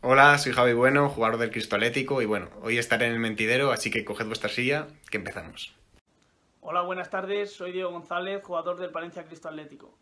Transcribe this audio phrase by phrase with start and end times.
[0.00, 3.72] Hola, soy Javi Bueno, jugador del Cristo Atlético y bueno, hoy estaré en el mentidero,
[3.72, 5.74] así que coged vuestra silla, que empezamos.
[6.60, 9.92] Hola, buenas tardes, soy Diego González, jugador del Palencia Cristo Atlético.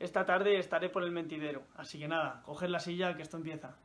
[0.00, 3.76] Esta tarde estaré por el mentidero, así que nada, coged la silla que esto empieza.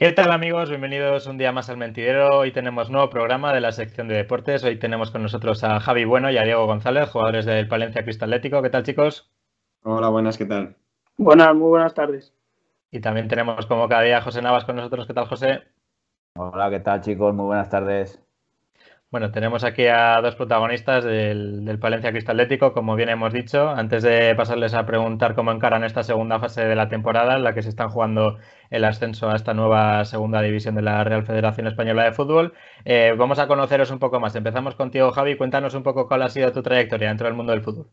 [0.00, 0.70] ¿Qué tal amigos?
[0.70, 2.38] Bienvenidos un día más al Mentidero.
[2.38, 4.64] Hoy tenemos nuevo programa de la sección de deportes.
[4.64, 8.32] Hoy tenemos con nosotros a Javi Bueno y a Diego González, jugadores del Palencia Cristal
[8.32, 8.62] Atlético.
[8.62, 9.30] ¿Qué tal chicos?
[9.82, 10.74] Hola, buenas, ¿qué tal?
[11.18, 12.32] Buenas, muy buenas tardes.
[12.90, 15.06] Y también tenemos como cada día a José Navas con nosotros.
[15.06, 15.64] ¿Qué tal José?
[16.34, 17.34] Hola, ¿qué tal chicos?
[17.34, 18.24] Muy buenas tardes.
[19.10, 23.68] Bueno, tenemos aquí a dos protagonistas del, Palencia Cristal Atlético, como bien hemos dicho.
[23.68, 27.52] Antes de pasarles a preguntar cómo encaran esta segunda fase de la temporada, en la
[27.52, 28.38] que se están jugando
[28.70, 32.52] el ascenso a esta nueva segunda división de la Real Federación Española de Fútbol,
[32.84, 34.36] eh, vamos a conoceros un poco más.
[34.36, 35.36] Empezamos contigo, Javi.
[35.36, 37.88] Cuéntanos un poco cuál ha sido tu trayectoria dentro del mundo del fútbol.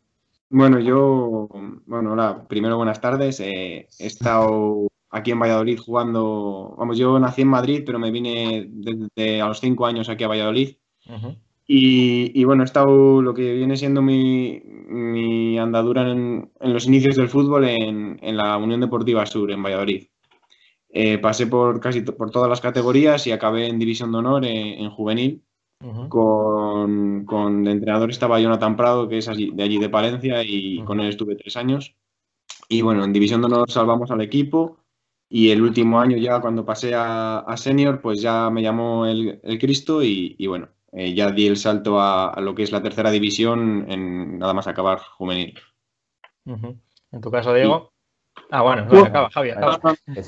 [0.51, 1.49] Bueno, yo,
[1.87, 3.39] bueno, hola, primero buenas tardes.
[3.39, 8.67] Eh, he estado aquí en Valladolid jugando, vamos, yo nací en Madrid, pero me vine
[8.69, 10.77] desde a los cinco años aquí a Valladolid
[11.69, 17.65] y, bueno, he estado lo que viene siendo mi, andadura en, los inicios del fútbol
[17.65, 20.07] en, la Unión Deportiva Sur, en Valladolid.
[20.89, 24.89] Eh, pasé por casi por todas las categorías y acabé en División de Honor en,
[24.91, 25.43] juvenil.
[26.07, 31.01] con, con, el entrenador estaba Jonathan Prado, que es de allí de Palencia, y con
[31.01, 31.95] él estuve tres años.
[32.69, 34.77] Y bueno, en División de Honor salvamos al equipo.
[35.29, 40.01] Y el último año ya cuando pasé a, senior, pues ya me llamó el, Cristo
[40.01, 44.39] y bueno, eh, ya di el salto a, lo que es la tercera división en
[44.39, 45.59] nada más acabar juvenil.
[46.45, 47.91] En tu caso, Diego.
[48.49, 49.79] Ah, bueno, no, acaba, Javi, acaba.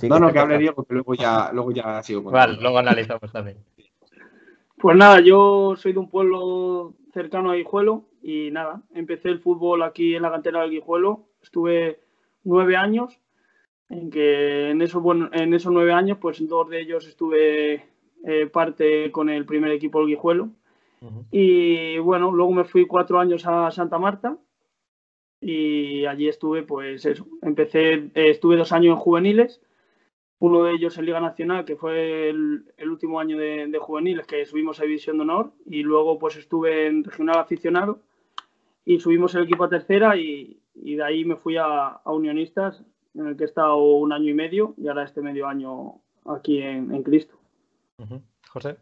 [0.09, 3.31] No, no, que hable Diego, que luego ya, luego ya sigo con Vale, luego analizamos
[3.31, 3.57] también.
[4.77, 9.83] Pues nada, yo soy de un pueblo cercano a Guijuelo y nada, empecé el fútbol
[9.83, 11.27] aquí en la cantera de Guijuelo.
[11.41, 12.02] Estuve
[12.43, 13.20] nueve años,
[13.89, 17.89] en que en esos, bueno, en esos nueve años, pues dos de ellos estuve
[18.25, 20.49] eh, parte con el primer equipo Guijuelo.
[21.31, 24.37] Y bueno, luego me fui cuatro años a Santa Marta
[25.41, 29.61] y allí estuve, pues eso, empecé, eh, estuve dos años en juveniles,
[30.39, 34.79] uno de ellos en Liga Nacional, que fue el, último año de, juveniles, que subimos
[34.79, 38.02] a División de Honor, y luego pues estuve en Regional Aficionado
[38.85, 42.83] y subimos el equipo a tercera y, de ahí me fui a, Unionistas,
[43.15, 46.61] en el que he estado un año y medio y ahora este medio año aquí
[46.61, 47.39] en Cristo.
[48.49, 48.77] José.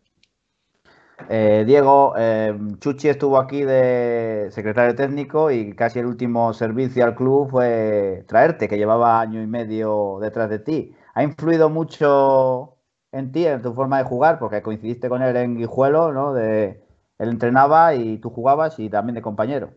[1.29, 7.15] Eh, Diego, eh, Chuchi estuvo aquí de secretario técnico y casi el último servicio al
[7.15, 10.93] club fue traerte, que llevaba año y medio detrás de ti.
[11.15, 12.75] ¿Ha influido mucho
[13.11, 14.37] en ti, en tu forma de jugar?
[14.37, 16.33] Porque coincidiste con él en Guijuelo, ¿no?
[16.33, 16.83] De,
[17.17, 19.71] él entrenaba y tú jugabas y también de compañero.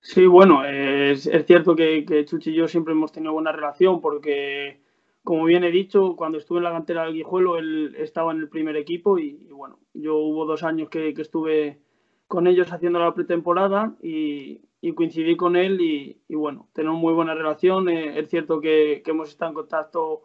[0.00, 4.81] Sí, bueno, es, cierto que, que Chuchi y yo siempre hemos tenido buena relación porque
[5.24, 8.48] como bien he dicho, cuando estuve en la cantera del Guijuelo, él estaba en el
[8.48, 11.80] primer equipo y, bueno, yo hubo dos años que, estuve
[12.26, 14.60] con ellos haciendo la pretemporada y,
[14.96, 17.88] coincidí con él y, bueno, tenemos muy buena relación.
[17.88, 20.22] Eh, es cierto que, hemos estado en contacto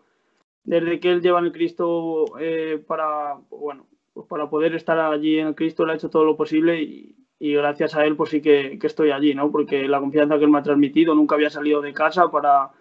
[0.64, 5.38] desde que él lleva en el Cristo eh, para, bueno, pues para poder estar allí
[5.38, 8.42] en el Cristo, él ha hecho todo lo posible y, gracias a él pues sí
[8.42, 9.52] que, que estoy allí, ¿no?
[9.52, 12.72] Porque la confianza que él me ha transmitido, nunca había salido de casa para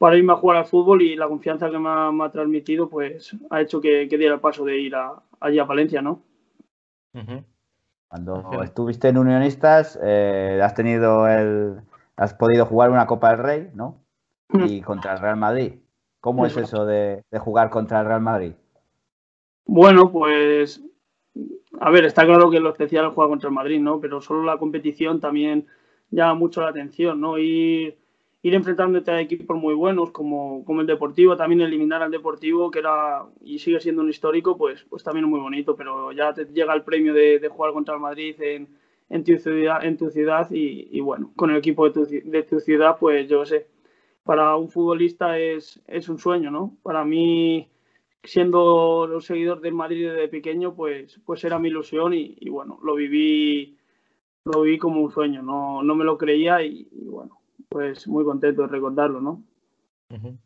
[0.00, 3.60] para irme a jugar al fútbol y la confianza que me ha, transmitido pues ha
[3.60, 6.22] hecho que, diera el paso de ir a, allí a Valencia, ¿no?
[8.08, 11.82] Cuando estuviste en Unionistas, eh, has tenido el,
[12.16, 13.98] has podido jugar una Copa del Rey, ¿no?
[14.54, 15.74] Y contra el Real Madrid.
[16.20, 18.54] ¿Cómo es eso de, jugar contra el Real Madrid?
[19.66, 20.82] Bueno, pues
[21.78, 24.00] a ver, está claro que lo especial es jugar contra el Madrid, ¿no?
[24.00, 25.66] Pero solo la competición también
[26.10, 27.38] llama mucho la atención, ¿no?
[27.38, 27.98] Y
[28.42, 32.78] ir enfrentándote a equipos muy buenos como, como el Deportivo, también eliminar al Deportivo, que
[32.78, 36.74] era y sigue siendo un histórico, pues, pues también muy bonito, pero ya te llega
[36.74, 38.68] el premio de, jugar contra el Madrid en,
[39.10, 42.60] en, tu ciudad, en tu ciudad y, bueno, con el equipo de tu, de tu
[42.60, 43.66] ciudad, pues yo sé,
[44.24, 46.76] para un futbolista es, es un sueño, ¿no?
[46.82, 47.68] Para mí,
[48.24, 53.76] siendo seguidor del Madrid desde pequeño, pues, pues era mi ilusión y, bueno, lo viví,
[54.46, 57.39] lo viví como un sueño, no, no me lo creía y bueno,
[57.70, 59.42] pues muy contento de recordarlo, ¿no?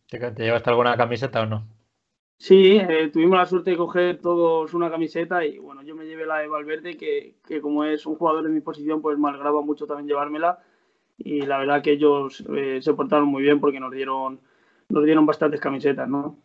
[0.09, 1.67] ¿Te, llevaste alguna camiseta o no?
[2.37, 6.27] Sí, eh, tuvimos la suerte de coger todos una camiseta y bueno, yo me llevé
[6.27, 9.87] la de Valverde, que, como es un jugador de mi posición, pues me alegraba mucho
[9.87, 10.59] también llevármela
[11.17, 14.41] y la verdad que ellos eh, se portaron muy bien porque nos dieron,
[14.91, 16.37] nos dieron bastantes camisetas, ¿no?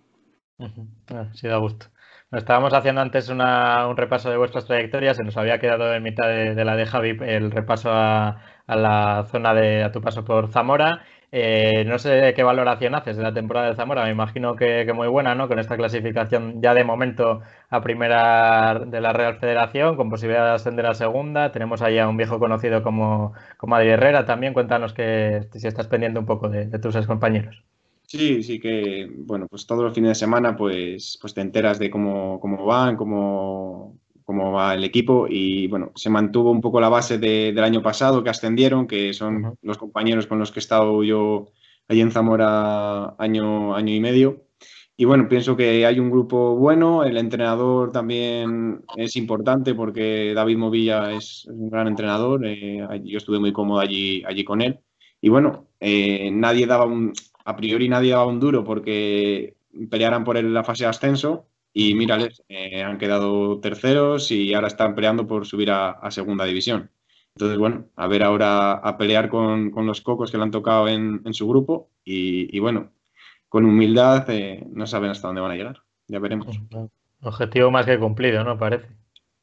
[1.09, 1.87] Ah, sí, da gusto.
[2.31, 6.63] estábamos haciendo antes un repaso de vuestras trayectorias, se nos había quedado en mitad de,
[6.63, 8.41] la de Javi el repaso a,
[8.75, 11.03] la zona de a tu paso por Zamora.
[11.31, 15.07] Eh, no sé qué valoración haces de la temporada de Zamora, me imagino que, muy
[15.07, 15.47] buena, ¿no?
[15.47, 20.53] Con esta clasificación ya de momento a primera de la Real Federación, con posibilidad de
[20.53, 21.51] ascender a segunda.
[21.51, 24.53] Tenemos ahí a un viejo conocido como, como Adri Herrera también.
[24.53, 27.63] Cuéntanos que si estás pendiente un poco de, de tus ex compañeros.
[28.09, 31.91] Sí, sí que, bueno, pues todos los fines de semana pues, pues te enteras de
[31.91, 36.87] cómo, cómo van, cómo, cómo va el equipo y bueno, se mantuvo un poco la
[36.87, 41.03] base del año pasado que ascendieron, que son los compañeros con los que he estado
[41.03, 41.47] yo
[41.87, 44.45] allí en Zamora año, año y medio.
[44.95, 50.57] Y bueno, pienso que hay un grupo bueno, el entrenador también es importante porque David
[50.57, 54.79] Movilla es un gran entrenador, eh, yo estuve muy cómodo allí, allí con él.
[55.21, 57.13] Y bueno, eh, nadie daba un,
[57.45, 59.55] a priori nadie daba un duro porque
[59.89, 64.95] pelearan por la fase de ascenso y mírales, eh, han quedado terceros y ahora están
[64.95, 66.89] peleando por subir a, segunda división.
[67.35, 71.33] Entonces, bueno, a ver ahora a pelear con, los cocos que le han tocado en,
[71.33, 72.91] su grupo y, bueno,
[73.47, 75.83] con humildad eh, no saben hasta dónde van a llegar.
[76.07, 76.59] Ya veremos.
[77.21, 78.57] Objetivo más que cumplido, ¿no?
[78.57, 78.87] Parece.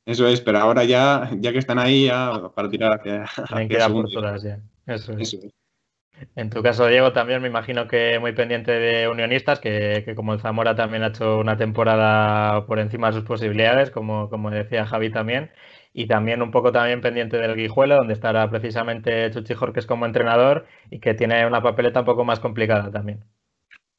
[0.05, 3.25] Eso es, pero ahora ya, ya que están ahí, ya para tirar hacia.
[3.25, 4.61] hacia por todas ya.
[4.87, 5.37] Eso es.
[6.35, 10.41] En tu caso, Diego, también me imagino que muy pendiente de unionistas, que, como el
[10.41, 15.11] Zamora también ha hecho una temporada por encima de sus posibilidades, como, como decía Javi
[15.11, 15.51] también,
[15.93, 20.67] y también un poco también pendiente del Guijuelo, donde estará precisamente Chuchi Jorques como entrenador
[20.91, 23.25] y que tiene una papeleta un poco más complicada también.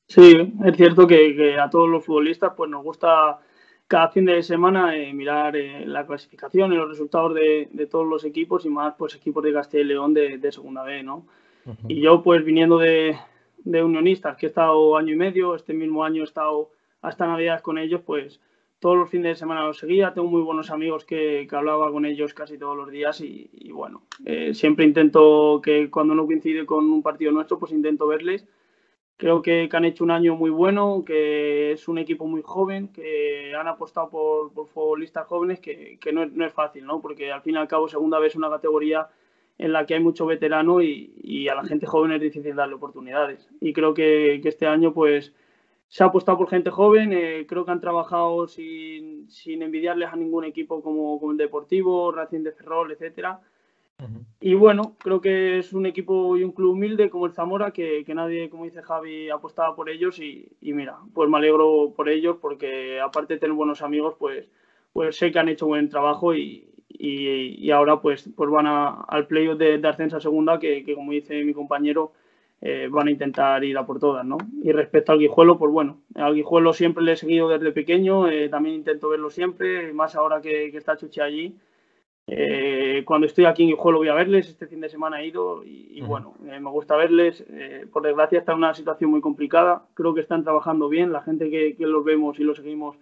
[0.08, 3.40] Sí, es cierto que, a todos los futbolistas pues nos gusta
[3.88, 8.24] cada fin de semana eh, mirar eh, la clasificación y los resultados de, todos los
[8.26, 11.26] equipos y más pues equipos de Castilla y León de, de segunda B, ¿no?
[11.88, 13.18] Y yo, pues viniendo de,
[13.66, 16.72] unionistas, que he estado año y medio, este mismo año he estado
[17.02, 18.40] hasta Navidad con ellos, pues
[18.80, 20.14] todos los fines de semana los seguía.
[20.14, 24.54] Tengo muy buenos amigos que, hablaba con ellos casi todos los días y, bueno, eh,
[24.54, 28.48] siempre intento que cuando no coincide con un partido nuestro, pues intento verles.
[29.18, 33.56] Creo que, han hecho un año muy bueno, que es un equipo muy joven, que
[33.56, 37.02] han apostado por, futbolistas jóvenes, que, no, es, no, es, fácil, ¿no?
[37.02, 39.08] Porque al fin y al cabo, segunda vez una categoría
[39.58, 43.50] en la que hay mucho veterano y, a la gente joven es difícil darle oportunidades.
[43.62, 45.34] Y creo que, este año pues
[45.88, 50.44] se ha apostado por gente joven, eh, creo que han trabajado sin, envidiarles a ningún
[50.44, 53.40] equipo como, como el Deportivo, Racing de Ferrol, etcétera.
[54.40, 58.06] Y bueno, creo que es un equipo y un club humilde como el Zamora, que,
[58.10, 62.38] nadie, como dice Javi, apostaba por ellos y, y, mira, pues me alegro por ellos
[62.40, 64.48] porque aparte de tener buenos amigos, pues,
[64.94, 66.68] pues sé que han hecho buen trabajo y,
[67.00, 71.44] y, ahora pues, pues van al playoff de, de ascenso a segunda que, como dice
[71.44, 72.12] mi compañero
[72.60, 74.38] eh, van a intentar ir a por todas, ¿no?
[74.64, 78.50] Y respecto al Guijuelo, pues bueno, al Guijuelo siempre le he seguido desde pequeño, eh,
[78.50, 81.56] también intento verlo siempre, más ahora que, está Chuchi allí.
[82.26, 85.64] Eh, cuando estoy aquí en Guijuelo voy a verles, este fin de semana he ido
[85.64, 87.46] y, bueno, me gusta verles.
[87.94, 91.50] por desgracia está en una situación muy complicada, creo que están trabajando bien, la gente
[91.52, 92.98] que, que los vemos y los seguimos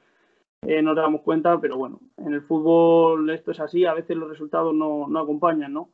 [0.67, 4.29] eh, nos damos cuenta, pero bueno, en el fútbol esto es así, a veces los
[4.29, 5.89] resultados no, acompañan, ¿no?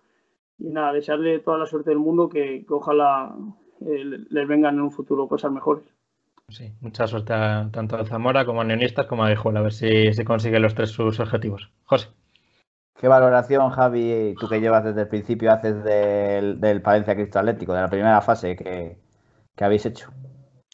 [0.58, 3.36] Y nada, desearle toda la suerte del mundo, que, ojalá
[3.82, 5.84] eh, les vengan en un futuro cosas mejores.
[6.50, 7.34] Sí, mucha suerte
[7.72, 10.76] tanto a Zamora como a Neonistas como a Dijuela, a ver si, si consigue los
[10.76, 11.72] tres sus objetivos.
[11.86, 12.10] José.
[13.00, 17.66] ¿Qué valoración, Javi, tú que llevas desde el principio, haces del, del Palencia Cristo de
[17.66, 18.98] la primera fase que,
[19.56, 20.12] que habéis hecho?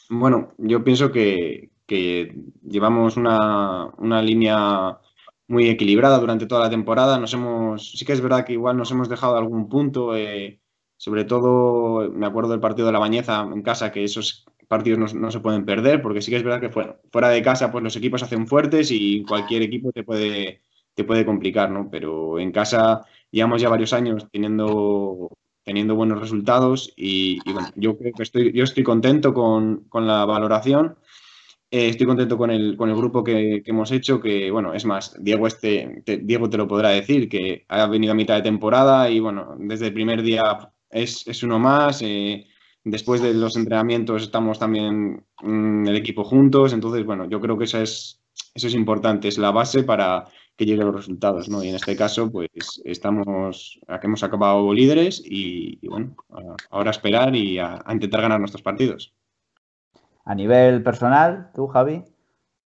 [0.09, 4.99] Bueno, yo pienso que, que llevamos una, línea
[5.47, 7.17] muy equilibrada durante toda la temporada.
[7.19, 10.59] Nos hemos, sí que es verdad que igual nos hemos dejado algún punto, eh,
[10.97, 15.31] sobre todo me acuerdo del partido de la Bañeza en casa, que esos partidos no,
[15.31, 18.21] se pueden perder, porque sí que es verdad que fuera, de casa pues los equipos
[18.23, 20.63] hacen fuertes y cualquier equipo te puede,
[20.93, 21.89] te puede complicar, ¿no?
[21.89, 25.29] Pero en casa llevamos ya varios años teniendo
[25.63, 30.23] teniendo buenos resultados y, bueno, yo creo que estoy, yo estoy contento con, con la
[30.23, 30.95] valoración
[31.69, 35.15] eh, estoy contento con el, con el grupo que, hemos hecho, que bueno, es más,
[35.19, 39.09] Diego, este, te, Diego te lo podrá decir, que ha venido a mitad de temporada
[39.09, 42.01] y bueno, desde el primer día es, uno más.
[42.01, 42.47] Eh,
[42.83, 47.65] después de los entrenamientos estamos también mm, el equipo juntos, entonces bueno, yo creo que
[47.65, 48.21] eso es,
[48.55, 51.63] eso es importante, es la base para que lleguen los resultados, ¿no?
[51.63, 56.15] Y en este caso, pues estamos, hemos acabado líderes y, bueno,
[56.71, 59.13] ahora esperar y a intentar ganar nuestros partidos.
[60.27, 62.03] A nivel personal, tú, Javi,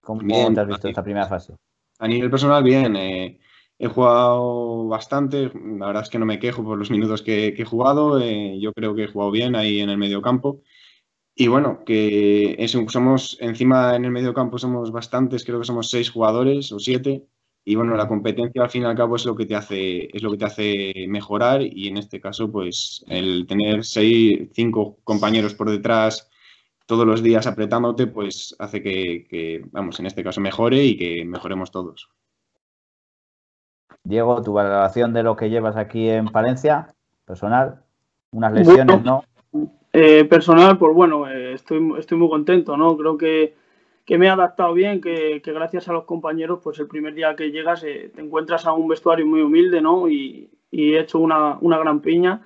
[0.01, 1.53] ¿cómo te has visto esta primera fase?
[1.99, 2.95] A nivel personal, bien.
[2.95, 3.39] Eh,
[3.77, 5.51] he jugado bastante.
[5.77, 8.19] La verdad es que no me quejo por los minutos que, he jugado.
[8.19, 10.63] Eh, yo creo que he jugado bien ahí en el medio campo.
[11.35, 16.09] Y bueno, que somos encima en el medio campo somos bastantes, creo que somos seis
[16.09, 17.27] jugadores o siete.
[17.63, 20.23] Y bueno, la competencia al fin y al cabo es lo que te hace, es
[20.23, 21.61] lo que te hace mejorar.
[21.61, 26.30] Y en este caso, pues el tener seis, cinco compañeros por detrás
[26.91, 31.23] todos los días apretándote, pues hace que, que, vamos, en este caso mejore y que
[31.23, 32.09] mejoremos todos.
[34.03, 36.93] Diego, tu valoración de lo que llevas aquí en Palencia,
[37.23, 37.81] personal,
[38.33, 39.23] unas lesiones, ¿no?
[39.93, 42.97] Eh, personal, pues bueno, eh, estoy, estoy muy contento, ¿no?
[42.97, 43.55] Creo que,
[44.09, 47.85] me he adaptado bien, que, gracias a los compañeros, pues el primer día que llegas
[47.85, 50.09] eh, te encuentras a un vestuario muy humilde, ¿no?
[50.09, 52.41] Y, he hecho una, gran piña,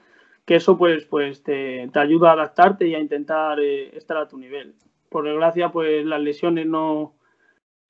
[0.45, 4.75] que eso pues, pues te, ayuda a adaptarte y a intentar estar a tu nivel.
[5.09, 7.15] Por desgracia, pues las lesiones no,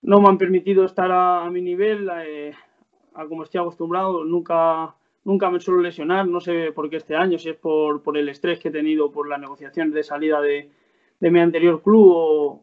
[0.01, 4.95] no me han permitido estar a, mi nivel, a como estoy acostumbrado, nunca
[5.25, 8.29] nunca me suelo lesionar, no sé por qué este año, si es por, por el
[8.29, 10.69] estrés que he tenido por la negociación de salida de,
[11.19, 12.61] mi anterior club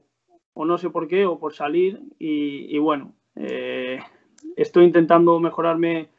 [0.54, 2.00] o, no sé por qué, o por salir.
[2.18, 3.98] Y, bueno, eh,
[4.56, 6.10] estoy intentando mejorarme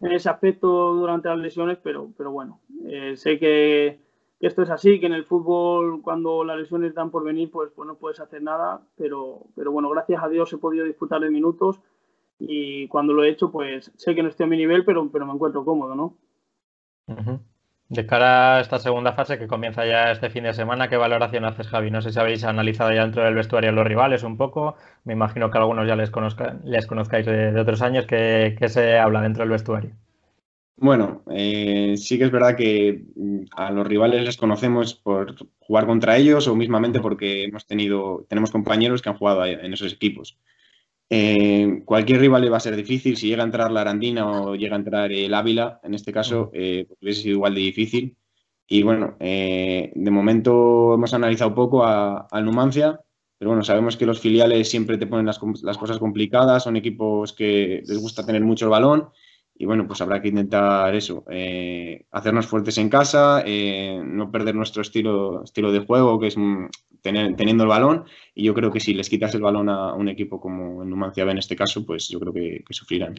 [0.00, 4.00] en ese aspecto durante las lesiones, pero, pero bueno, eh, sé que,
[4.40, 7.86] esto es así, que en el fútbol cuando las lesiones están por venir, pues, pues
[7.86, 11.80] no puedes hacer nada, pero, pero bueno, gracias a Dios he podido disfrutar de minutos
[12.38, 15.26] y cuando lo he hecho, pues sé que no estoy a mi nivel, pero, pero
[15.26, 16.16] me encuentro cómodo, ¿no?
[17.90, 21.44] De cara a esta segunda fase que comienza ya este fin de semana, ¿qué valoración
[21.44, 21.90] haces, Javi?
[21.90, 24.76] No sé si habéis analizado ya dentro del vestuario los rivales un poco.
[25.02, 26.12] Me imagino que algunos ya les,
[26.62, 28.06] les conozcáis de, otros años.
[28.06, 29.90] ¿Qué, se habla dentro del vestuario?
[30.76, 35.86] Bueno, eh, sí que es verdad que mm, a los rivales les conocemos por jugar
[35.86, 40.38] contra ellos o mismamente porque hemos tenido, tenemos compañeros que han jugado en esos equipos.
[41.12, 43.16] Eh, cualquier rival le va a ser difícil.
[43.16, 46.50] Si llega a entrar la Arandina o llega a entrar el Ávila, en este caso,
[46.54, 48.16] eh, pues hubiese sido igual de difícil.
[48.68, 53.00] Y bueno, eh, de momento hemos analizado poco al Numancia,
[53.36, 57.32] pero bueno, sabemos que los filiales siempre te ponen las, las, cosas complicadas, son equipos
[57.32, 59.08] que les gusta tener mucho el balón.
[59.60, 61.22] Y bueno, pues habrá que intentar eso,
[62.12, 63.44] hacernos fuertes en casa,
[64.02, 66.36] no perder nuestro estilo, estilo de juego, que es
[67.02, 68.06] teniendo el balón.
[68.34, 71.26] Y yo creo que si les quitas el balón a un equipo como el Numancia
[71.26, 73.16] B en este caso, pues yo creo que, sufrirán.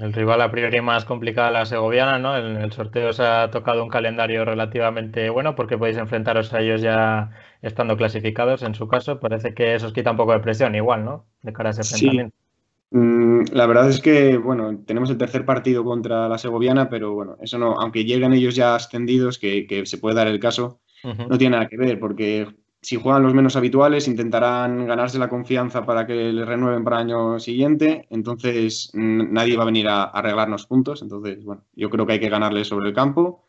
[0.00, 2.38] El rival a priori más complicado la segoviana, ¿no?
[2.38, 6.80] En el sorteo se ha tocado un calendario relativamente bueno porque podéis enfrentaros a ellos
[6.80, 9.18] ya estando clasificados en su caso.
[9.18, 11.26] Parece que eso os quita un poco de presión igual, ¿no?
[11.42, 12.36] De cara a ese enfrentamiento.
[12.36, 12.47] Mm,
[12.90, 17.58] la verdad es que, bueno, tenemos el tercer partido contra la segoviana, pero bueno, eso
[17.58, 21.56] no, aunque lleguen ellos ya ascendidos, que, que se puede dar el caso, no tiene
[21.56, 22.48] nada que ver, porque
[22.80, 27.10] si juegan los menos habituales, intentarán ganarse la confianza para que les renueven para el
[27.10, 28.06] año siguiente.
[28.10, 31.02] Entonces, nadie va a venir a, arreglarnos puntos.
[31.02, 33.44] Entonces, bueno, yo creo que hay que ganarles sobre el campo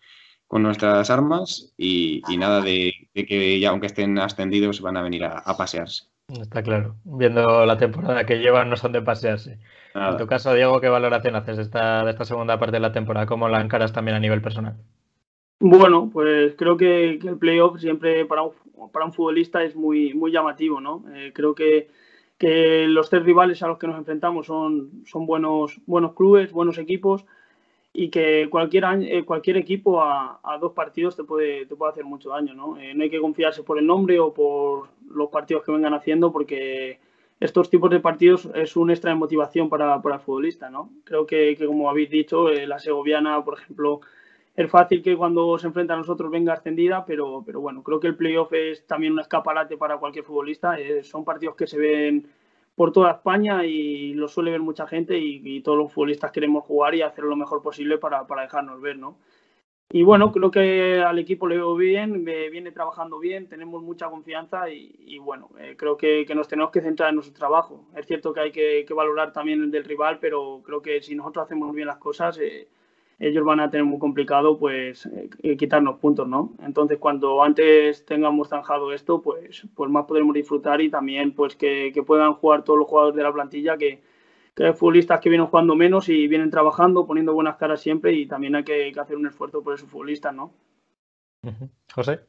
[0.47, 5.55] con nuestras armas y, nada de, que ya aunque estén ascendidos van a venir a,
[5.55, 6.05] pasearse.
[6.37, 6.95] Está claro.
[7.03, 9.59] Viendo la temporada que llevan, no son de pasearse.
[9.95, 12.91] En tu caso, Diego, ¿qué valoración haces de esta, de esta segunda parte de la
[12.91, 13.25] temporada?
[13.25, 14.75] ¿Cómo la encaras también a nivel personal?
[15.59, 18.53] Bueno, pues creo que, el playoff siempre para un,
[18.93, 21.03] para un futbolista es muy, muy llamativo, ¿no?
[21.13, 21.89] Eh, creo que,
[22.37, 26.77] que, los tres rivales a los que nos enfrentamos son, son buenos, buenos clubes, buenos
[26.77, 27.25] equipos
[27.93, 32.05] y que cualquier, eh, cualquier equipo a, a, dos partidos te puede, te puede hacer
[32.05, 32.77] mucho daño, ¿no?
[32.77, 36.31] Eh, no hay que confiarse por el nombre o por los partidos que vengan haciendo
[36.31, 36.99] porque
[37.39, 40.91] estos tipos de partidos es un extra de motivación para, para el futbolista, ¿no?
[41.03, 44.01] Creo que, que como habéis dicho, la segoviana, por ejemplo,
[44.59, 48.07] es fácil que cuando se enfrenta a nosotros venga ascendida, pero, pero bueno, creo que
[48.07, 50.77] el playoff es también un escaparate para cualquier futbolista.
[50.77, 52.27] Eh, son partidos que se ven
[52.79, 56.95] por toda España y lo suele ver mucha gente y, todos los futbolistas queremos jugar
[56.95, 59.17] y hacer lo mejor posible para, para dejarnos ver, ¿no?
[59.91, 64.69] Y bueno, creo que al equipo le veo bien, viene trabajando bien, tenemos mucha confianza
[64.69, 67.83] y, bueno, eh, creo que, que, nos tenemos que centrar en nuestro trabajo.
[67.97, 71.15] Es cierto que hay que, que, valorar también el del rival, pero creo que si
[71.15, 72.69] nosotros hacemos bien las cosas, eh,
[73.19, 75.05] ellos van a tener muy complicado pues
[75.43, 76.53] eh, quitarnos puntos, ¿no?
[76.63, 81.91] Entonces, cuando antes tengamos zanjado esto, pues, pues más podremos disfrutar y también pues que,
[82.07, 84.01] puedan jugar todos los jugadores de la plantilla, que,
[84.55, 88.25] que hay futbolistas que vienen jugando menos y vienen trabajando, poniendo buenas caras siempre y
[88.25, 90.53] también hay que, hacer un esfuerzo por esos futbolistas, ¿no?
[91.93, 92.21] José.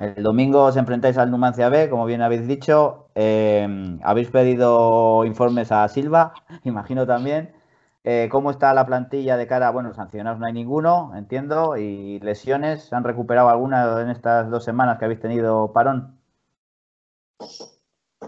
[0.00, 3.08] El domingo os enfrentáis al Numancia B, como bien habéis dicho.
[3.14, 6.34] Eh, habéis pedido informes a Silva,
[6.64, 7.63] imagino también.
[8.06, 9.70] Eh, ¿Cómo está la plantilla de cara?
[9.70, 11.78] Bueno, sancionados no hay ninguno, entiendo.
[11.78, 12.84] ¿Y lesiones?
[12.84, 16.18] ¿Se han recuperado alguna en estas dos semanas que habéis tenido parón?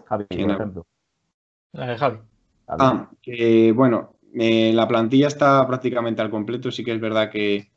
[0.07, 0.87] Javi, por ejemplo.
[1.75, 2.19] Javi.
[2.69, 6.71] Ah, que bueno, eh, la plantilla está prácticamente al completo.
[6.71, 7.71] Sí que es verdad que,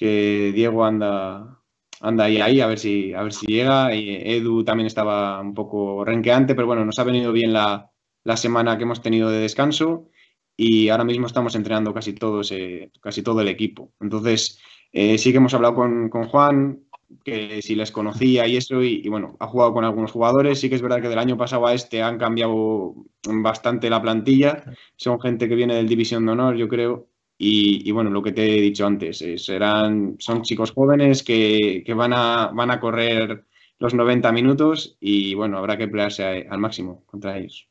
[0.00, 1.58] Diego anda,
[2.00, 3.94] anda ahí, ahí a ver si, a ver si llega.
[3.94, 7.90] Y Edu también estaba un poco renqueante, pero bueno, nos ha venido bien la,
[8.22, 10.08] la semana que hemos tenido de descanso
[10.56, 13.92] y ahora mismo estamos entrenando casi todos, eh, casi todo el equipo.
[14.00, 14.60] Entonces,
[14.92, 16.84] eh, sí que hemos hablado con, con, Juan,
[17.24, 20.60] que si les conocía y eso, y, bueno, ha jugado con algunos jugadores.
[20.60, 22.94] Sí que es verdad que del año pasado a este han cambiado
[23.24, 24.64] bastante la plantilla.
[24.96, 27.08] Son gente que viene del División de Honor, yo creo.
[27.36, 31.92] Y, bueno, lo que te he dicho antes, eh, serán, son chicos jóvenes que, que,
[31.92, 33.44] van, a, van a correr
[33.78, 37.68] los 90 minutos y bueno, habrá que emplearse al máximo contra ellos.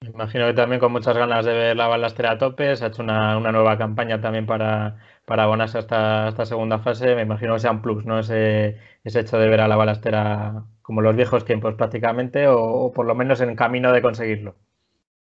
[0.00, 3.02] Imagino que también con muchas ganas de ver la balastera a tope, se ha hecho
[3.02, 7.14] una, nueva campaña también para, para abonarse a esta, segunda fase.
[7.14, 8.20] Me imagino que sea un plus, ¿no?
[8.20, 13.06] Ese, ese hecho de ver a la balastera como los viejos tiempos prácticamente, o, por
[13.06, 14.54] lo menos en camino de conseguirlo.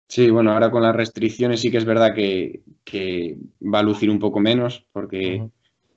[0.07, 2.62] Sí, bueno, ahora con las restricciones sí que es verdad que,
[3.62, 5.46] va a lucir un poco menos, porque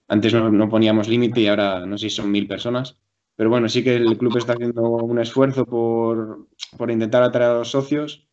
[0.08, 2.98] antes no, no poníamos límite y ahora no sé si son mil personas.
[3.40, 6.46] Pero bueno, sí que el club está haciendo un esfuerzo por,
[6.90, 8.28] intentar atraer a los socios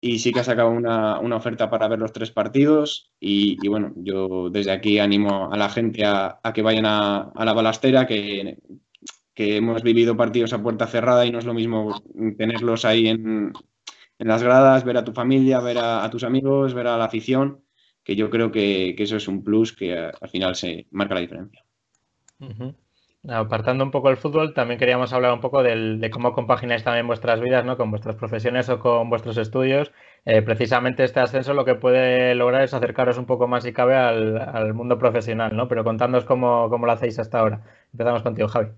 [0.00, 4.48] y sí que ha sacado una, oferta para ver los tres partidos y, bueno, yo
[4.50, 8.58] desde aquí animo a la gente a, que vayan a, la balastera, que,
[9.34, 12.02] que, hemos vivido partidos a puerta cerrada y no es lo mismo
[12.36, 13.52] tenerlos ahí en,
[14.18, 17.64] las gradas, ver a tu familia, ver a, tus amigos, ver a la afición,
[18.02, 21.64] que yo creo que, eso es un plus que al final se marca la diferencia.
[23.26, 27.40] Apartando un poco el fútbol, también queríamos hablar un poco de cómo compagináis también vuestras
[27.40, 27.76] vidas, ¿no?
[27.76, 29.92] Con vuestras profesiones o con vuestros estudios.
[30.24, 33.96] Eh, precisamente este ascenso lo que puede lograr es acercaros un poco más, si cabe,
[33.96, 35.68] al, mundo profesional, ¿no?
[35.68, 37.62] Pero contándonos cómo, cómo, lo hacéis hasta ahora.
[37.92, 38.68] Empezamos contigo, Javi.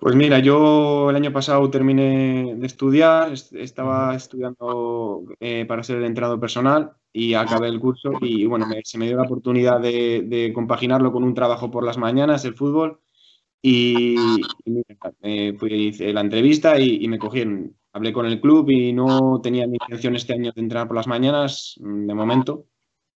[0.00, 6.04] Pues mira, yo el año pasado terminé de estudiar, estaba estudiando eh, para ser el
[6.04, 11.10] entrenador personal y acabé el curso y bueno, se me dio la oportunidad de, compaginarlo
[11.10, 13.00] con un trabajo por las mañanas, el fútbol,
[13.60, 14.14] y,
[14.64, 17.76] y pues hice la entrevista y, me cogieron.
[17.92, 21.08] Hablé con el club y no tenía ni intención este año de entrenar por las
[21.08, 22.66] mañanas, mm, de momento.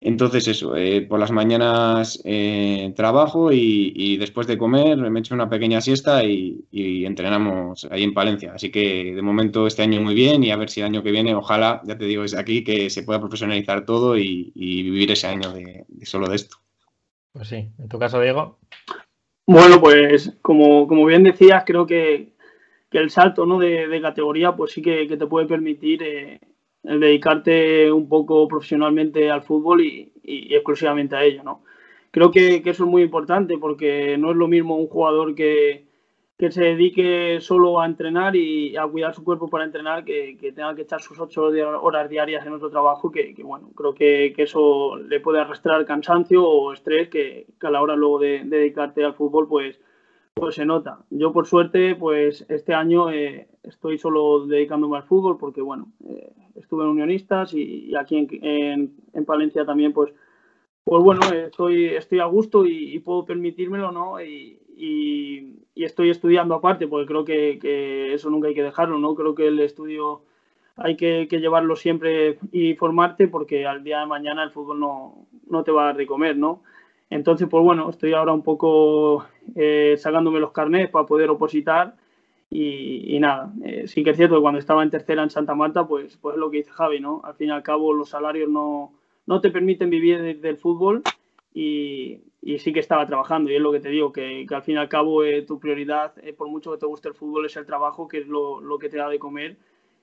[0.01, 5.49] Entonces eso, eh, por las mañanas eh, trabajo y, después de comer me echo una
[5.49, 6.65] pequeña siesta y,
[7.05, 8.53] entrenamos ahí en Palencia.
[8.53, 11.11] Así que de momento este año muy bien y a ver si el año que
[11.11, 15.27] viene, ojalá, ya te digo desde aquí, que se pueda profesionalizar todo y, vivir ese
[15.27, 16.57] año de, solo de esto.
[17.33, 18.57] Pues sí, en tu caso, Diego.
[19.45, 22.33] Bueno, pues como, como bien decías, creo que,
[22.91, 23.59] el salto ¿no?
[23.59, 26.03] de, categoría pues sí que, te puede permitir...
[26.03, 26.39] Eh,
[26.83, 31.63] el dedicarte un poco profesionalmente al fútbol y, exclusivamente a ello, ¿no?
[32.11, 35.85] Creo que, eso es muy importante porque no es lo mismo un jugador que,
[36.39, 40.73] que se dedique solo a entrenar y a cuidar su cuerpo para entrenar que, tenga
[40.73, 41.43] que echar sus ocho
[41.81, 46.71] horas diarias en otro trabajo que, bueno, creo que, eso le puede arrastrar cansancio o
[46.71, 49.79] estrés que, a la hora luego de, dedicarte al fútbol pues,
[50.39, 50.99] pues se nota.
[51.09, 56.33] Yo por suerte pues este año eh, estoy solo dedicándome al fútbol porque bueno, eh,
[56.55, 60.13] estuve en Unionistas y, aquí en, en, Palencia también, pues,
[60.83, 64.21] pues bueno, estoy, estoy a gusto y, puedo permitírmelo, ¿no?
[64.21, 69.15] Y, y, estoy estudiando aparte, porque creo que, eso nunca hay que dejarlo, ¿no?
[69.15, 70.23] Creo que el estudio
[70.75, 75.63] hay que, llevarlo siempre y formarte porque al día de mañana el fútbol no, no
[75.63, 76.61] te va a dar ¿no?
[77.09, 81.95] Entonces, pues bueno, estoy ahora un poco eh, sacándome los carnets para poder opositar
[82.51, 85.87] y, nada, eh, sí que es cierto que cuando estaba en tercera en Santa Marta,
[85.87, 87.21] pues, pues lo que dice Javi, ¿no?
[87.23, 88.93] Al fin y al cabo los salarios no,
[89.27, 91.03] no te permiten vivir del fútbol
[91.53, 93.51] y, y, sí que estaba trabajando.
[93.51, 95.59] Y es lo que te digo, que, que al fin y al cabo eh, tu
[95.59, 98.61] prioridad, eh, por mucho que te guste el fútbol, es el trabajo, que es lo,
[98.61, 99.57] lo que te da de comer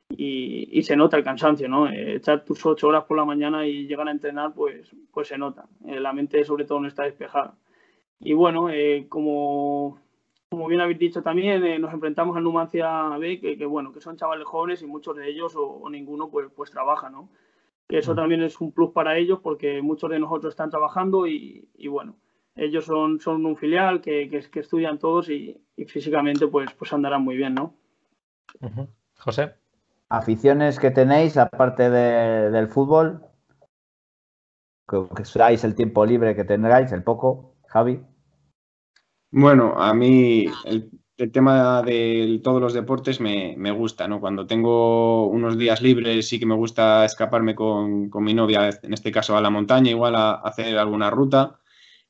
[0.09, 1.89] y, y, se nota el cansancio, ¿no?
[1.89, 5.67] echar tus ocho horas por la mañana y llegar a entrenar, pues, pues se nota.
[5.85, 7.57] la mente sobre todo no está despejada.
[8.21, 8.69] Y bueno,
[9.09, 10.01] como
[10.49, 14.17] como bien habéis dicho también, eh, nos enfrentamos al Numancia B, que, bueno, que son
[14.17, 17.29] chavales jóvenes y muchos de ellos o, ninguno pues, pues trabaja, ¿no?
[17.89, 21.69] Que eso también es un plus para ellos porque muchos de nosotros están trabajando y,
[21.89, 22.17] bueno,
[22.55, 27.37] ellos son, son un filial que, que, estudian todos y, físicamente pues, pues andarán muy
[27.37, 27.75] bien, ¿no?
[29.19, 29.55] José.
[30.09, 33.27] Aficiones que tenéis aparte del fútbol,
[34.89, 38.01] que, que el tiempo libre que tengáis, el poco, Javi.
[39.33, 40.91] Bueno, a mí el,
[41.33, 44.21] tema de todos los deportes me, gusta, ¿no?
[44.21, 49.11] Cuando tengo unos días libres sí que me gusta escaparme con, mi novia, en este
[49.11, 51.59] caso a la montaña, igual a, hacer alguna ruta,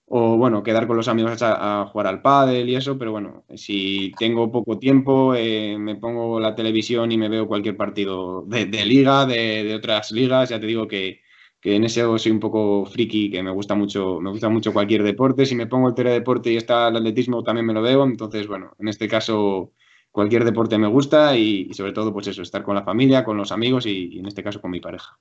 [0.08, 4.12] o bueno, quedar con los amigos a, jugar al pádel y eso, pero bueno, si
[4.18, 9.26] tengo poco tiempo, eh, me pongo la televisión y me veo cualquier partido de, liga,
[9.26, 11.22] de, otras ligas, ya te digo que,
[11.60, 15.02] que en ese soy un poco friki, que me gusta mucho, me gusta mucho cualquier
[15.02, 15.44] deporte.
[15.44, 18.04] Si me pongo el teledeporte y está el atletismo, también me lo veo.
[18.04, 19.72] Entonces, bueno, en este caso
[20.12, 23.52] cualquier deporte me gusta y, sobre todo, pues eso, estar con la familia, con los
[23.52, 25.18] amigos y, en este caso con mi pareja.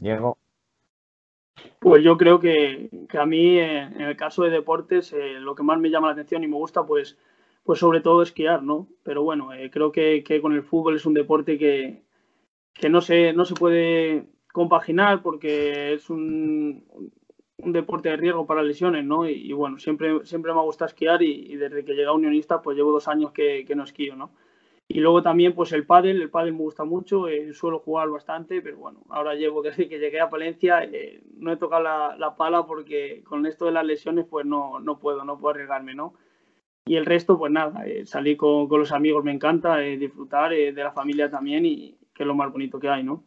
[0.00, 0.36] Diego.
[1.80, 5.62] Pues yo creo que, a mí, eh, en el caso de deportes, eh, lo que
[5.62, 7.18] más me llama la atención y me gusta, pues,
[7.64, 8.88] pues sobre todo esquiar, ¿no?
[9.02, 12.02] Pero bueno, eh, creo que, que, con el fútbol es un deporte que,
[12.74, 16.84] que no, se, no se puede compaginar porque es un,
[17.58, 19.28] un deporte de riesgo para lesiones, ¿no?
[19.28, 22.76] Y, bueno, siempre, siempre me ha gustado esquiar y, desde que llegué a Unionista, pues
[22.76, 24.32] llevo dos años que, que, no esquío, ¿no?
[24.96, 28.62] Y luego también, pues el pádel, el pádel me gusta mucho, eh, suelo jugar bastante,
[28.62, 32.34] pero bueno, ahora llevo desde que llegué a Palencia, eh, no he tocado la, la,
[32.34, 36.14] pala porque con esto de las lesiones, pues no, no puedo, no puedo arriesgarme, ¿no?
[36.86, 40.72] Y el resto, pues nada, eh, salir con, con, los amigos me encanta, disfrutar de
[40.72, 43.22] la familia también y que es lo más bonito que hay, ¿no?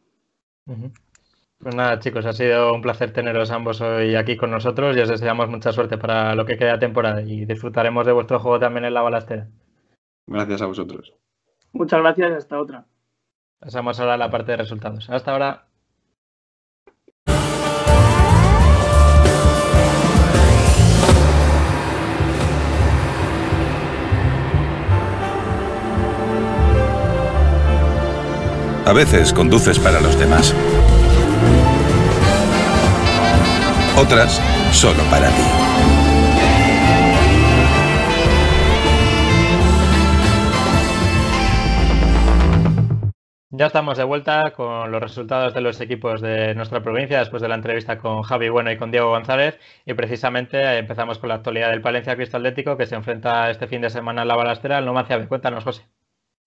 [1.59, 5.09] Pues nada, chicos, ha sido un placer teneros ambos hoy aquí con nosotros y os
[5.09, 8.85] deseamos mucha suerte para lo que queda de temporada y disfrutaremos de vuestro juego también
[8.85, 9.47] en la balastera.
[10.25, 11.13] Gracias a vosotros.
[11.71, 12.85] Muchas gracias y hasta otra.
[13.59, 15.09] Pasamos ahora a la parte de resultados.
[15.09, 15.65] Hasta ahora.
[28.85, 30.55] A veces conduces para los demás.
[33.95, 35.98] Otras solo para ti.
[43.59, 47.49] Ya estamos de vuelta con los resultados de los equipos de nuestra provincia después de
[47.49, 51.69] la entrevista con Javi Bueno y con Diego González y precisamente empezamos con la actualidad
[51.71, 55.27] del Palencia Cristallético que se enfrenta este fin de semana en la balastera al Numancia
[55.27, 55.85] Cuéntanos, José.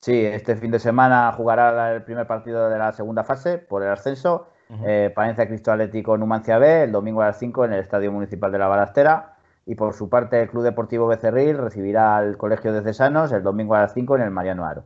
[0.01, 3.91] Sí, este fin de semana jugará el primer partido de la segunda fase por el
[3.91, 4.49] ascenso
[4.83, 8.51] eh, Palencia Cristo Atlético Numancia B, el domingo a las 5 en el Estadio Municipal
[8.51, 9.37] de la Balastera.
[9.67, 13.75] Y por su parte, el Club Deportivo Becerril recibirá al Colegio de Cesanos el domingo
[13.75, 14.85] a las 5 en el Mariano Aro.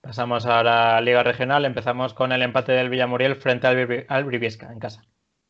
[0.00, 1.64] Pasamos ahora a la Liga Regional.
[1.64, 5.02] Empezamos con el empate del Villamuriel frente al, al Briviesca en casa.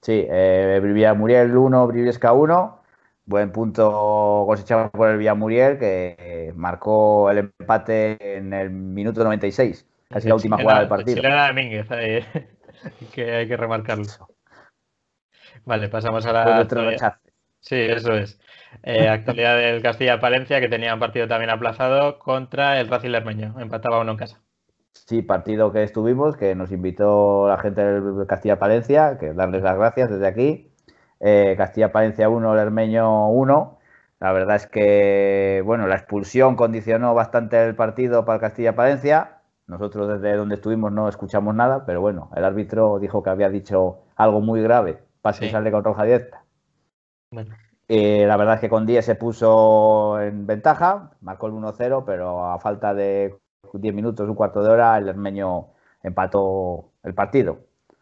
[0.03, 2.83] Sí, eh, Villamuriel 1, Briviesca 1.
[3.27, 9.87] Buen punto cosechado por el Villamuriel que eh, marcó el empate en el minuto 96,
[10.09, 11.17] casi la última jugada del partido.
[11.17, 11.87] Chilena Domínguez,
[13.13, 14.07] que hay que remarcarlo.
[15.67, 16.57] Vale, pasamos a la.
[16.57, 17.19] Actualidad.
[17.61, 18.39] Sí, eso es.
[18.83, 23.55] Eh, actualidad del Castilla-Palencia, que tenía un partido también aplazado contra el Racing Lermeño.
[23.59, 24.41] Empataba uno en casa.
[24.93, 30.11] Sí, partido que estuvimos, que nos invitó la gente del Castilla-Palencia, que darles las gracias
[30.11, 30.73] desde aquí.
[31.21, 33.79] Eh, Castilla-Palencia 1, Lermeño 1.
[34.21, 39.39] La verdad es que, bueno, la expulsión condicionó bastante el partido para el Castilla-Palencia.
[39.67, 43.99] Nosotros desde donde estuvimos no escuchamos nada, pero bueno, el árbitro dijo que había dicho
[44.17, 46.43] algo muy grave, pase y sale con roja directa.
[47.89, 52.45] Eh, la verdad es que con 10 se puso en ventaja, marcó el 1-0, pero
[52.45, 53.35] a falta de
[53.73, 55.69] 10 minutos, un cuarto de hora, el Hermeño
[56.03, 57.61] empató el partido.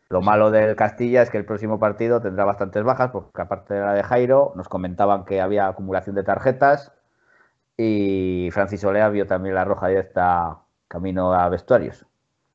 [0.09, 3.81] Lo malo del Castilla es que el próximo partido tendrá bastantes bajas, porque aparte de
[3.81, 6.93] la de Jairo, nos comentaban que había acumulación de tarjetas
[7.77, 10.59] y Francis Olea vio también la roja directa
[10.89, 12.07] camino a vestuarios.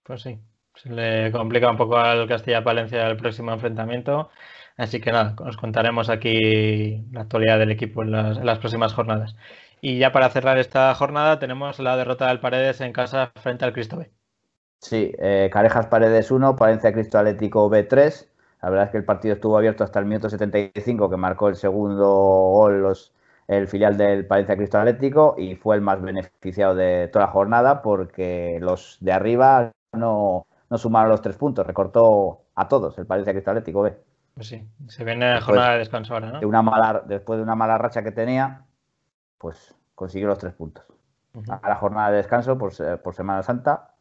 [0.04, 0.40] Pues sí,
[0.76, 4.30] se le complica un poco al Castilla-Palencia el próximo enfrentamiento.
[4.78, 9.36] Así que nada, os contaremos aquí la actualidad del equipo en las, próximas jornadas.
[9.82, 13.74] Y ya para cerrar esta jornada tenemos la derrota del Paredes en casa frente al
[13.74, 14.12] Cristo B.
[14.80, 18.28] Sí, eh, Carejas Paredes 1, Palencia Cristo Atlético B3.
[18.62, 21.56] La verdad es que el partido estuvo abierto hasta el minuto 75, que marcó el
[21.56, 23.14] segundo gol los,
[23.48, 27.82] el filial del Palencia Cristo Atlético y fue el más beneficiado de toda la jornada
[27.82, 33.34] porque los de arriba no, no sumaron los tres puntos, recortó a todos el Palencia
[33.34, 34.11] Cristo Atlético B.
[34.34, 36.40] Pues sí, se viene jornada de descanso ahora, ¿no?
[36.40, 38.66] De una mala, después de una mala racha que tenía,
[39.38, 40.86] pues consiguió los tres puntos.
[41.48, 43.94] A la jornada de descanso por, por Semana Santa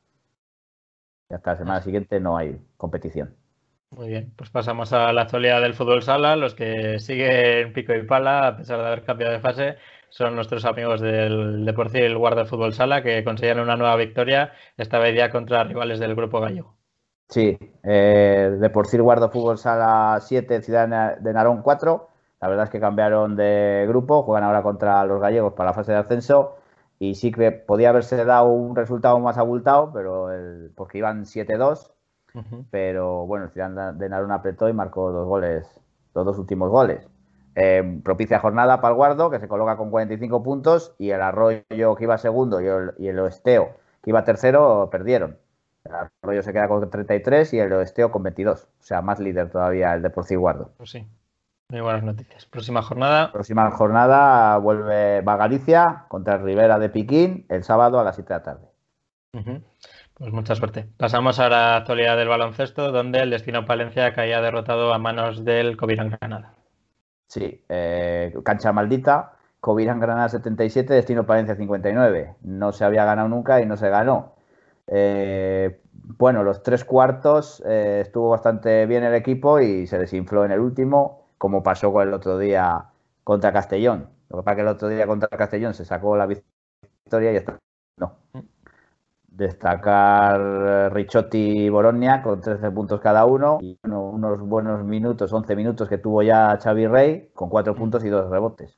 [1.28, 3.36] y hasta la semana siguiente no hay competición.
[3.90, 6.36] Muy bien, pues pasamos a la actualidad del fútbol sala.
[6.36, 9.76] Los que siguen pico y pala, a pesar de haber cambiado de fase,
[10.10, 15.16] son nuestros amigos del Deportivo Guarda Fútbol Sala que consiguieron una nueva victoria, esta vez
[15.16, 16.79] ya contra rivales del grupo gallego.
[17.30, 22.08] Sí, eh, Deportivo Guarda Fútbol Sala 7, Ciudad de Narón 4.
[22.40, 25.92] La verdad es que cambiaron de grupo, juegan ahora contra los gallegos para la fase
[25.92, 26.56] de ascenso
[26.98, 31.90] y sí que podía haberse dado un resultado más abultado, pero el, porque iban 7-2
[32.70, 35.66] pero bueno, el Ciudad de Narón apretó y marcó dos goles,
[36.14, 37.06] los dos últimos goles.
[37.56, 41.64] Eh, propicia jornada para el Guardo, que se coloca con 45 puntos, y el Arroyo,
[41.96, 43.70] que iba segundo, y el, Oesteo,
[44.02, 45.38] que iba tercero, perdieron.
[45.84, 48.64] El Arroyo se queda con 33 y el Oesteo con 22.
[48.64, 50.72] O sea, más líder todavía el Deportivo Guardo.
[50.76, 51.06] Pues sí.
[51.70, 52.46] Muy buenas noticias.
[52.46, 53.30] Próxima jornada.
[53.32, 58.28] Próxima jornada vuelve va Galicia contra el Rivera de Piquín el sábado a las 7
[58.28, 58.66] de la tarde.
[60.14, 60.88] Pues mucha suerte.
[60.96, 65.76] Pasamos a la actualidad del baloncesto, donde el Destino Palencia caía derrotado a manos del
[65.76, 66.54] Covirán Granada.
[67.28, 69.36] Sí, eh, cancha maldita.
[69.60, 72.34] Covirán Granada 77, Destino Palencia 59.
[72.42, 74.34] No se había ganado nunca y no se ganó.
[74.86, 75.80] Eh,
[76.18, 80.60] bueno, los tres cuartos eh, estuvo bastante bien el equipo y se desinfló en el
[80.60, 82.86] último, como pasó con el otro día
[83.24, 84.08] contra Castellón.
[84.28, 87.36] Lo que pasa es que el otro día contra Castellón se sacó la victoria y
[87.36, 87.58] está.
[87.96, 88.16] No.
[89.28, 93.58] Destacar eh, Ricciotti y Boronia con 13 puntos cada uno.
[93.62, 98.08] Y unos buenos minutos, 11 minutos que tuvo ya Xavi Rey con 4 puntos y
[98.08, 98.76] 2 rebotes.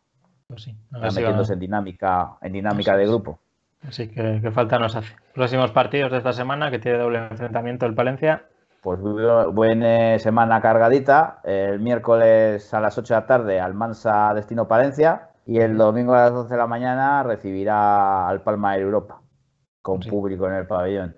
[0.49, 3.39] Pues sí, va- metiéndose en dinámica, en dinámica de grupo.
[3.87, 5.15] Así que, que falta nos hace.
[5.35, 8.45] Próximos partidos de esta semana que tiene doble enfrentamiento el Palencia.
[8.83, 11.41] Pues bu- buena semana cargadita.
[11.45, 16.23] El miércoles a las 8 de la tarde Almansa Destino Palencia y el domingo a
[16.23, 19.21] las 12 de la mañana recibirá al Palma de Europa
[19.83, 20.11] con Sí.
[20.11, 21.17] público en el pabellón.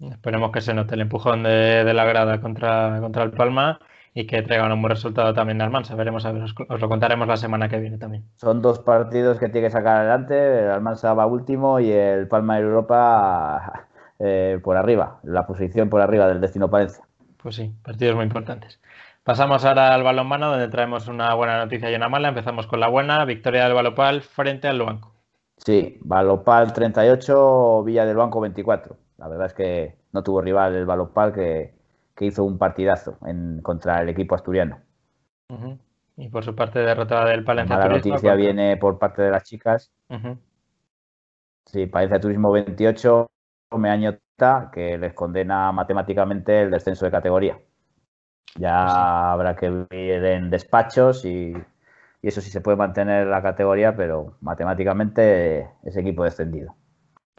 [0.00, 3.80] Esperemos que se note el empujón de, de la grada contra, contra el Palma
[4.18, 5.94] y que traigan un buen resultado también de Almansa.
[5.94, 8.24] Veremos, a ver, os, os lo contaremos la semana que viene también.
[8.34, 10.64] Son dos partidos que tiene que sacar adelante.
[10.64, 13.86] El Almansa va último y el Palma de Europa
[14.18, 17.04] eh, por arriba, la posición por arriba del Destino Palencia.
[17.40, 18.80] Pues sí, partidos muy importantes.
[19.22, 22.30] Pasamos ahora al balonmano, donde traemos una buena noticia y una mala.
[22.30, 25.14] Empezamos con la buena, victoria del Balopal frente al Luanco.
[25.58, 28.96] Sí, Balopal 38, Villa del Banco 24.
[29.18, 31.77] La verdad es que no tuvo rival el Balopal que,
[32.18, 34.80] que hizo un partidazo en, contra el equipo asturiano.
[36.16, 37.96] Y por su parte, derrotada del La Palencia Turismo.
[37.96, 39.90] noticia contra- viene por parte de las chicas.
[40.10, 40.36] Ujú.
[41.66, 43.30] Sí, Palencia Turismo 28,
[43.76, 47.60] Meañota, que les condena matemáticamente el descenso de categoría.
[48.56, 49.00] Ya Pues sí.
[49.32, 51.52] habrá que ver en despachos y,
[52.22, 56.74] y eso sí se puede mantener la categoría, pero matemáticamente ese equipo descendido.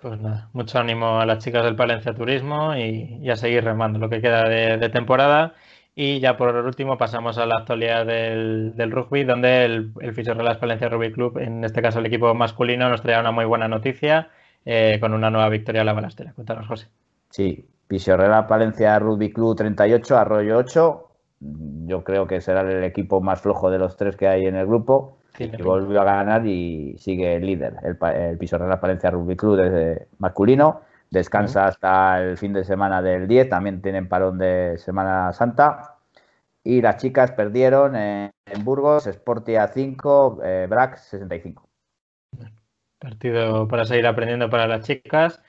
[0.01, 3.99] Pues nada, mucho ánimo a las chicas del Palencia Turismo y, y a seguir remando
[3.99, 5.55] lo que queda de, temporada.
[5.93, 10.87] Y ya por último pasamos a la actualidad del, rugby, donde el, el Fisorrelas Palencia
[10.87, 14.29] Rugby Club, en este caso el equipo masculino, nos trae una muy buena noticia
[14.65, 16.31] eh, con una nueva victoria a la balastera.
[16.33, 16.87] Cuéntanos, José.
[17.29, 21.09] Sí, Pisorrela Palencia Rugby Club 38, Arroyo 8.
[21.87, 24.65] Yo creo que será el equipo más flojo de los tres que hay en el
[24.65, 25.17] grupo.
[25.41, 30.07] Y volvió a ganar y sigue el líder, el, el Pisorrela Palencia Rugby Club de-
[30.19, 30.81] masculino.
[31.09, 35.95] Descansa hasta el fin de semana del 10, también tienen parón de Semana Santa.
[36.63, 41.69] Y las chicas perdieron en, en Burgos, Sportia 5, eh, Brac 65.
[42.99, 45.41] Partido para seguir aprendiendo para las chicas.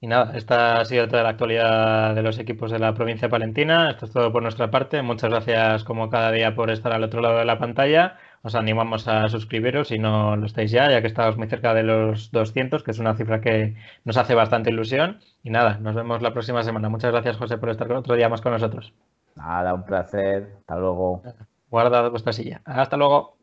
[0.00, 3.90] Y nada, esta ha sido toda la actualidad de los equipos de la provincia palentina.
[3.90, 5.02] Esto es todo por nuestra parte.
[5.02, 8.18] Muchas gracias como cada día por estar al otro lado de la pantalla.
[8.42, 11.82] Os animamos a suscribiros si no lo estáis ya, ya que estamos muy cerca de
[11.82, 13.74] los 200, que es una cifra que
[14.04, 15.20] nos hace bastante ilusión.
[15.42, 16.88] Y nada, nos vemos la próxima semana.
[16.88, 18.92] Muchas gracias, José, por estar otro día más con nosotros.
[19.34, 20.56] Nada, un placer.
[20.60, 21.22] Hasta luego.
[21.70, 22.60] Guardad vuestra silla.
[22.64, 23.37] Hasta luego.